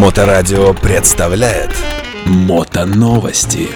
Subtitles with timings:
[0.00, 1.72] Моторадио представляет
[2.24, 3.68] Мотоновости.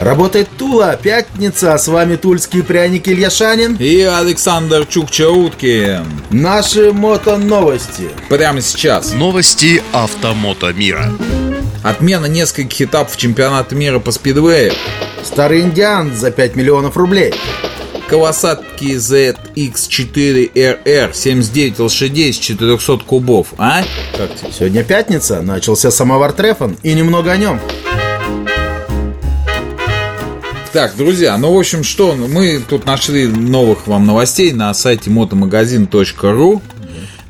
[0.00, 3.76] Работает Тула, пятница, а с вами тульский пряник Илья Шанин.
[3.78, 6.04] И Александр Чукчауткин.
[6.30, 8.10] Наши мотоновости.
[8.28, 9.14] Прямо сейчас.
[9.14, 11.12] Новости автомото мира.
[11.84, 14.72] Отмена нескольких этапов чемпионата мира по спидвею.
[15.22, 17.32] Старый индиан за 5 миллионов рублей.
[18.08, 23.82] Kawasaki ZX4RR 79 лошадей с 400 кубов, а?
[24.16, 24.52] Как тебе?
[24.52, 27.60] Сегодня пятница, начался самовар Трефон и немного о нем.
[30.72, 36.62] Так, друзья, ну, в общем, что, мы тут нашли новых вам новостей на сайте motomagazin.ru.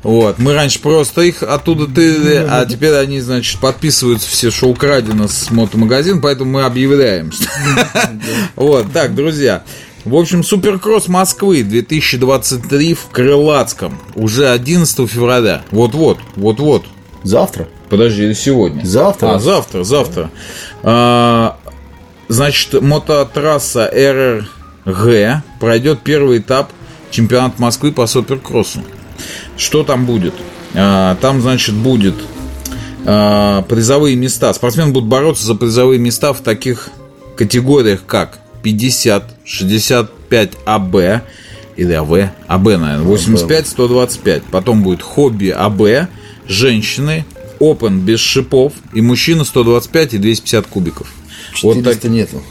[0.03, 5.27] Вот, мы раньше просто их оттуда тырили, а теперь они, значит, подписываются все, что украдено
[5.27, 7.31] с мотомагазин, поэтому мы объявляем.
[8.55, 9.63] Вот, так, друзья,
[10.05, 13.97] в общем, Суперкросс Москвы 2023 в Крылатском.
[14.15, 15.63] Уже 11 февраля.
[15.71, 16.85] Вот-вот, вот-вот.
[17.23, 17.67] Завтра.
[17.89, 18.83] Подожди, или сегодня?
[18.83, 19.35] Завтра.
[19.35, 20.31] А, завтра, завтра.
[20.83, 21.57] А,
[22.27, 26.71] значит, мототрасса РРГ пройдет первый этап
[27.11, 28.81] чемпионата Москвы по суперкроссу.
[29.57, 30.33] Что там будет?
[30.73, 32.15] А, там, значит, будет
[33.05, 34.53] а, призовые места.
[34.53, 36.89] Спортсмены будут бороться за призовые места в таких
[37.35, 40.95] категориях, как 50, 65 АБ
[41.77, 44.43] или АВ, АБ, наверное, 85, 125.
[44.51, 46.09] Потом будет хобби АБ,
[46.47, 47.25] женщины,
[47.59, 51.11] Open без шипов и мужчина 125 и 250 кубиков.
[51.55, 52.43] 400 нету.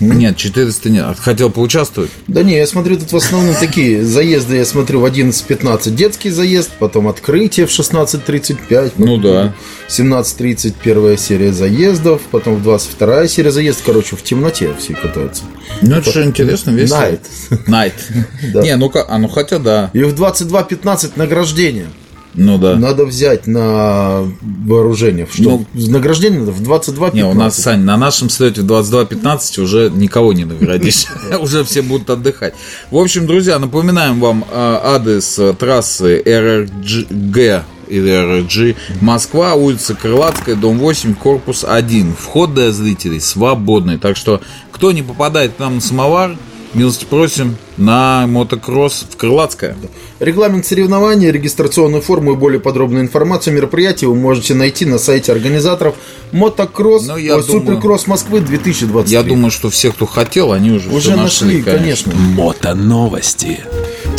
[0.00, 1.18] Нет, 400 нет.
[1.18, 2.10] Хотел поучаствовать?
[2.26, 6.70] Да не, я смотрю, тут в основном такие заезды, я смотрю, в 11.15 детский заезд,
[6.78, 8.92] потом открытие в 16.35.
[8.96, 9.54] Ну да.
[9.88, 15.44] 17.30 первая серия заездов, потом в 22 серия заездов, короче, в темноте все катаются.
[15.82, 16.98] Ну, это же интересно, весело.
[16.98, 17.20] Найт.
[17.66, 17.94] Найт.
[18.52, 18.62] Да.
[18.62, 19.90] Не, ну-ка, а ну хотя да.
[19.94, 21.86] И в 22.15 награждение.
[22.34, 22.76] Ну да.
[22.76, 25.26] Надо взять на вооружение.
[25.30, 25.64] Что?
[25.74, 27.14] Награждение надо в 22.15.
[27.14, 31.06] Не, у нас, Сань, на нашем слете в 22.15 уже никого не наградишь.
[31.40, 32.54] Уже все будут отдыхать.
[32.90, 40.78] В общем, друзья, напоминаем вам э, адрес трассы РРГ или РРГ Москва, улица Крылатская, дом
[40.78, 42.14] 8, корпус 1.
[42.18, 43.98] Вход для зрителей свободный.
[43.98, 44.40] Так что,
[44.72, 46.36] кто не попадает к нам на самовар,
[46.74, 49.76] милости просим на мотокросс в Крылатское.
[50.20, 55.32] Регламент соревнований, регистрационную форму и более подробную информацию о мероприятии вы можете найти на сайте
[55.32, 55.94] организаторов
[56.32, 59.12] Мотокросс, Ну, я ой, думаю- Суперкросс Москвы 2023.
[59.12, 62.12] Я думаю, что все, кто хотел, они уже, Уже всё нашли, конечно.
[62.14, 63.60] Мотоновости.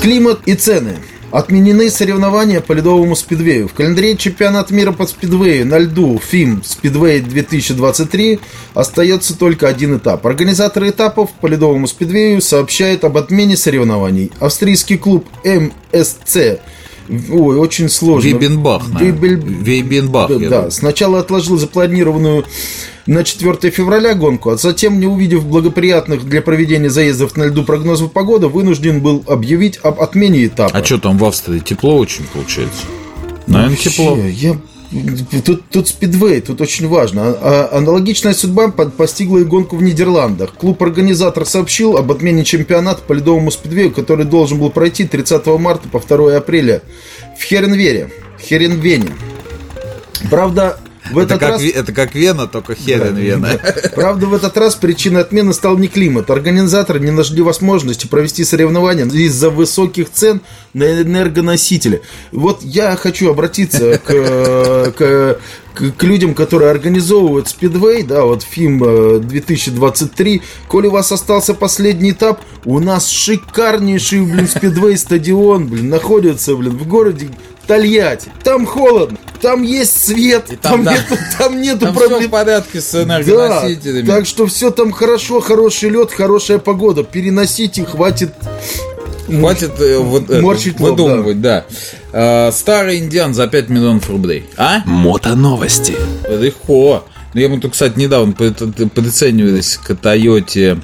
[0.02, 0.98] Климат и цены.
[1.36, 3.68] Отменены соревнования по ледовому спидвею.
[3.68, 8.40] В календаре чемпионат мира по спидвею на льду ФИМ Спидвей 2023
[8.74, 10.26] остается только один этап.
[10.26, 14.32] Организаторы этапов по ледовому спидвею сообщают об отмене соревнований.
[14.40, 16.62] Австрийский клуб МСЦ
[17.10, 18.28] Ой, очень сложно.
[18.28, 18.84] Вейбенбах.
[19.00, 20.72] Вейбель- Вейбенбах, Да, да.
[20.72, 22.46] сначала отложил запланированную
[23.06, 28.12] на 4 февраля гонку, а затем, не увидев благоприятных для проведения заездов на льду прогнозов
[28.12, 30.76] погоды, вынужден был объявить об отмене этапа.
[30.78, 31.60] А что там в Австрии?
[31.60, 32.82] Тепло очень получается?
[33.48, 34.18] Наверное, Вообще, тепло.
[34.18, 34.58] Я...
[35.46, 37.36] Тут, тут спидвей, тут очень важно.
[37.42, 40.54] А- аналогичная судьба под- постигла и гонку в Нидерландах.
[40.54, 46.00] Клуб-организатор сообщил об отмене чемпионата по ледовому спидвею, который должен был пройти 30 марта по
[46.00, 46.82] 2 апреля
[47.40, 49.10] в Херенвере, Херенвене.
[50.30, 50.78] Правда,
[51.12, 51.62] в Это этот как, раз...
[51.64, 53.60] Это как Вена, только херен Вена.
[53.96, 56.30] Правда, в этот раз причиной отмены стал не климат.
[56.30, 60.42] Организаторы не нашли возможности провести соревнования из-за высоких цен
[60.74, 62.02] на энергоносители.
[62.32, 65.40] Вот я хочу обратиться к, к,
[65.74, 70.42] к- к людям, которые организовывают спидвей, да, вот э, 2023.
[70.68, 76.78] Коли у вас остался последний этап, у нас шикарнейший, блин, спидвей стадион, блин, находится, блин,
[76.78, 77.30] в городе
[77.68, 78.30] Тольятти.
[78.44, 80.94] Там холодно, там есть свет, там, там, да.
[80.94, 82.28] нету, там нету Там все проблем.
[82.28, 84.06] в порядке с Да, энергоносителями.
[84.08, 87.04] так что все там хорошо, хороший лед, хорошая погода.
[87.04, 88.34] Переносите, хватит.
[89.28, 91.66] Хватит э, вот это, Морщить лоб, выдумывать, да.
[92.14, 94.46] А, старый индиан за 5 миллионов рублей.
[94.58, 94.82] А?
[94.86, 95.96] Мотоновости.
[96.30, 97.04] Легко.
[97.34, 100.78] Ну, я мы, кстати, недавно приценивались к Тойоте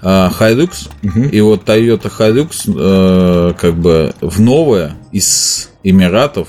[0.00, 0.88] э, Hilux.
[1.30, 6.48] И вот Toyota Hilux э, как бы в новое из Эмиратов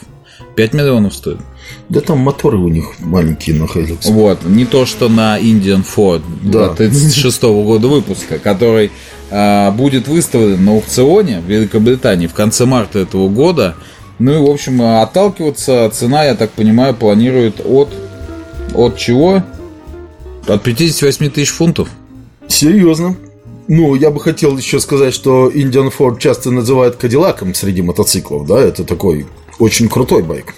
[0.56, 1.38] 5 миллионов стоит.
[1.88, 4.12] Да там моторы у них маленькие на Hilux.
[4.12, 6.70] Вот, не то, что на Indian Ford Да.
[6.70, 8.92] 36 года выпуска, который
[9.32, 13.76] а, будет выставлен на аукционе в Великобритании в конце марта этого года.
[14.18, 17.90] Ну и, в общем, отталкиваться цена, я так понимаю, планирует от...
[18.74, 19.44] От чего?
[20.48, 21.90] От 58 тысяч фунтов.
[22.48, 23.16] Серьезно.
[23.70, 28.60] Ну, я бы хотел еще сказать, что Indian Ford часто называют Кадиллаком среди мотоциклов, да,
[28.60, 29.28] это такой
[29.60, 30.56] очень крутой байк.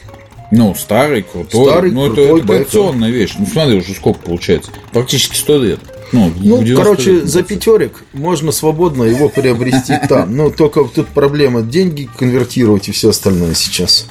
[0.50, 1.66] Ну, старый, крутой.
[1.66, 3.34] Старый, ну, крутой это, это байк, коллекционная вещь.
[3.38, 4.72] Ну, смотри, уже сколько получается.
[4.94, 5.80] Практически 100 лет.
[6.14, 7.28] Ну, Ну, 90 короче, лет.
[7.28, 10.36] за пятерик можно свободно его приобрести там.
[10.36, 14.08] Но только тут проблема деньги конвертировать и все остальное сейчас.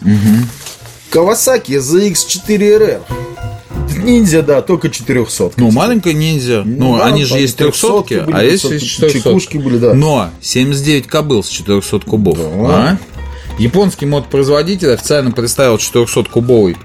[1.08, 3.00] Кавасаки ZX4RR.
[4.02, 5.52] Ниндзя, да, только 400.
[5.56, 6.62] Ну, маленькая ниндзя.
[6.64, 9.94] Ну, да, они же есть 300 300 были, а есть 500, 400 чекушки были, да.
[9.94, 12.38] Но 79 кобыл с 400 кубов.
[12.38, 12.44] Да.
[12.46, 12.98] А?
[13.58, 16.76] Японский мод-производитель официально представил 400-кубовый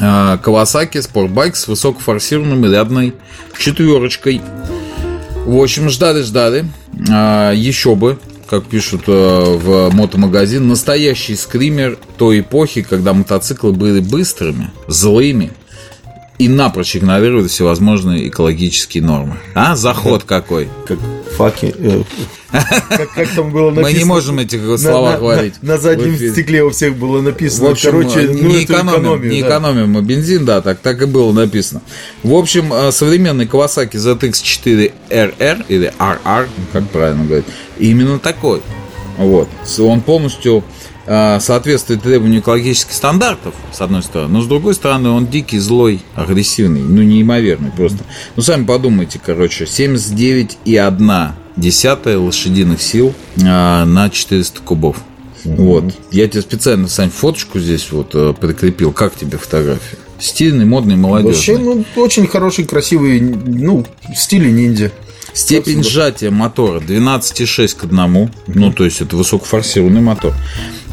[0.00, 3.14] а, Kawasaki спортбайк с высокофорсированной рядной
[3.58, 4.40] четверочкой.
[5.44, 6.66] В общем, ждали-ждали.
[7.10, 14.00] А, еще бы, как пишут э, в мотомагазин, настоящий скример той эпохи, когда мотоциклы были
[14.00, 15.52] быстрыми, злыми
[16.40, 19.36] и напрочь игнорировали всевозможные экологические нормы.
[19.54, 20.70] А, заход какой.
[20.86, 20.98] Как
[21.36, 21.74] факи.
[21.76, 22.02] э,
[22.50, 23.92] Как, как там было написано?
[23.92, 25.54] Мы не можем этих слова говорить.
[25.60, 27.68] На, заднем стекле у всех было написано.
[27.68, 29.48] В общем, короче, ну, не экономим, экономию, не да.
[29.48, 31.82] экономим мы бензин, да, так, так и было написано.
[32.22, 37.46] В общем, э, современный Kawasaki ZX4RR или RR, как правильно говорить,
[37.78, 38.62] именно такой.
[39.20, 39.48] Вот.
[39.78, 40.64] Он полностью
[41.04, 46.00] э, соответствует требованию экологических стандартов, с одной стороны, но с другой стороны он дикий, злой,
[46.14, 47.98] агрессивный, ну неимоверный просто.
[48.36, 54.96] Ну сами подумайте, короче, 79,1 десятая лошадиных сил э, на 400 кубов.
[55.44, 55.84] Вот.
[56.10, 58.92] Я тебе специально, Сань, фоточку здесь вот э, прикрепил.
[58.92, 59.98] Как тебе фотография?
[60.18, 61.56] Стильный, модный, молодежный.
[61.56, 64.92] Вообще, ну, очень хороший, красивый, ну, в стиле ниндзя.
[65.32, 68.30] Степень сжатия мотора 12,6 к 1.
[68.48, 70.34] Ну, то есть это высокофорсированный мотор.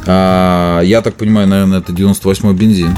[0.06, 2.96] А, я так понимаю, наверное, это 98-й бензин.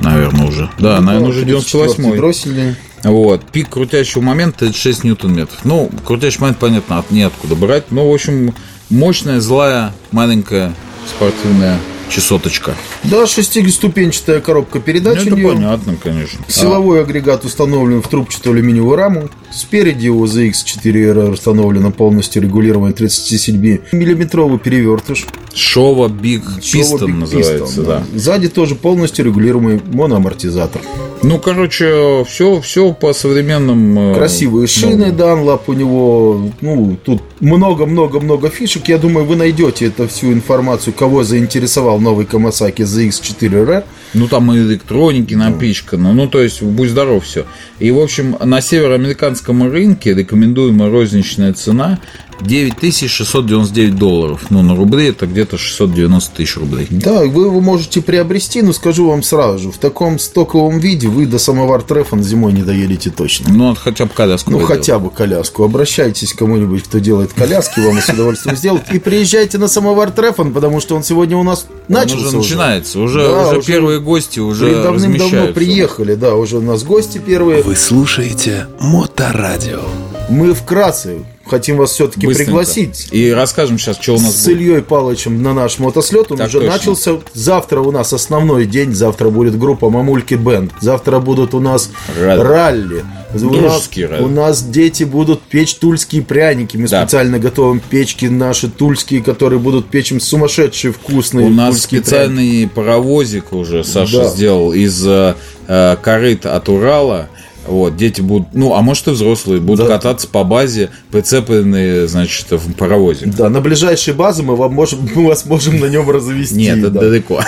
[0.00, 0.70] Наверное, уже.
[0.78, 2.16] Да, наверное, уже 98-й.
[2.16, 2.76] Дроссельный.
[3.04, 3.44] Вот.
[3.50, 5.58] Пик крутящего момента 36 ньютон-метров.
[5.64, 7.90] Ну, крутящий момент, понятно, от неоткуда брать.
[7.90, 8.54] Ну, в общем,
[8.90, 10.72] мощная, злая, маленькая
[11.08, 12.74] спортивная чесоточка.
[13.04, 15.48] Да, шестиступенчатая коробка Ну, передач это у нее.
[15.48, 16.40] понятно, конечно.
[16.48, 19.28] Силовой агрегат установлен в трубчатую алюминиевую раму.
[19.52, 25.26] Спереди у ZX4R установлено полностью регулируемый 37-миллиметровый перевертыш.
[25.54, 28.04] Шова Биг Пистон называется, Piston, да.
[28.14, 30.80] Сзади тоже полностью регулируемый моноамортизатор.
[31.22, 33.96] Ну, короче, все, все по современным...
[34.10, 38.88] э, Красивые шины, ну, Данлап у него, ну, тут много-много-много фишек.
[38.88, 43.84] Я думаю, вы найдете эту всю информацию, кого заинтересовал новый Kawasaki ZX4R.
[44.14, 46.12] Ну, там и электроники напичкано.
[46.12, 47.44] Ну, то есть, будь здоров, все.
[47.78, 52.00] И, в общем, на североамериканском рынке рекомендуемая розничная цена
[52.44, 54.46] 9699 долларов.
[54.50, 56.86] Ну, на рубли это где-то 690 тысяч рублей.
[56.90, 61.26] Да, вы его можете приобрести, но скажу вам сразу же, в таком стоковом виде вы
[61.26, 63.52] до самовар Трефон зимой не доедете точно.
[63.52, 64.50] Ну, хотя бы коляску.
[64.50, 65.64] Ну, хотя бы коляску.
[65.64, 68.90] Обращайтесь к кому-нибудь, кто делает коляски, вам с удовольствием сделают.
[68.92, 73.00] И приезжайте на самовар Трефон, потому что он сегодня у нас Он начался уже начинается.
[73.00, 77.62] Уже, Да, уже уже первые гости уже Давным-давно приехали, да, уже у нас гости первые.
[77.62, 79.82] Вы слушаете Моторадио.
[80.28, 81.18] Мы вкратце
[81.52, 83.08] хотим вас все-таки пригласить.
[83.12, 84.56] И расскажем сейчас, что у нас С будет.
[84.56, 86.32] Ильей Павловичем на наш мотослет.
[86.32, 86.74] Он Так уже точно.
[86.74, 87.10] начался.
[87.34, 88.94] Завтра у нас основной день.
[88.94, 90.72] Завтра будет группа Мамульки Бенд.
[90.80, 92.40] Завтра будут у нас Ралли.
[92.40, 93.04] ралли.
[93.34, 94.22] У нас, ралли.
[94.22, 96.76] у нас дети будут печь тульские пряники.
[96.78, 97.02] Мы Да.
[97.02, 103.52] специально готовим печки наши тульские, которые будут печь им сумасшедшие вкусные У нас специальный паровозик
[103.52, 104.28] уже Саша Да.
[104.28, 105.34] сделал из э,
[105.68, 107.28] э, корыт от Урала.
[107.66, 109.94] Вот, дети будут, ну, а может и взрослые, будут Да.
[109.94, 113.24] кататься по базе, прицепленные, значит, в пряники.
[113.36, 116.56] Да, на ближайшей базе мы, вам можем, мы вас можем на нем развести.
[116.56, 117.00] Нет, это да.
[117.00, 117.40] далеко.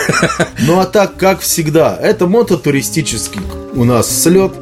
[0.67, 3.41] Ну а так, как всегда, это мототуристический
[3.75, 4.53] у нас слет.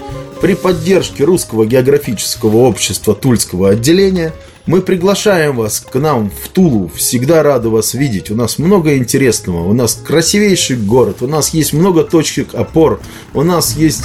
[0.40, 4.32] При поддержке Русского географического общества Тульского отделения
[4.66, 6.90] мы приглашаем вас к нам в Тулу.
[6.96, 8.30] Всегда рады вас видеть.
[8.30, 9.68] У нас много интересного.
[9.68, 11.18] У нас красивейший город.
[11.20, 13.00] У нас есть много точек опор.
[13.34, 14.02] У нас есть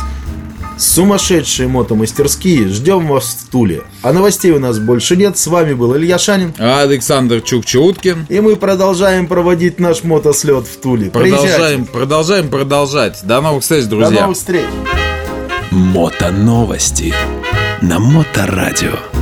[0.78, 2.68] сумасшедшие мотомастерские.
[2.68, 3.84] Ждем вас в Туле.
[4.02, 5.38] А новостей у нас больше нет.
[5.38, 6.54] С вами был Илья Шанин.
[6.58, 8.26] Александр Чукчуткин.
[8.30, 11.10] И мы продолжаем проводить наш мотослет в Туле.
[11.10, 13.20] Продолжаем, продолжаем продолжать.
[13.24, 13.90] До новых встреч, Приезжайте.
[13.90, 14.22] До друзья.
[14.22, 14.66] новых встреч.
[15.72, 17.14] Мотоновости
[17.82, 19.17] на Моторадио.